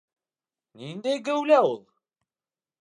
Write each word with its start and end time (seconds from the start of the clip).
Ниндәй 0.83 1.21
геүләү 1.29 1.71
ул? 1.75 1.79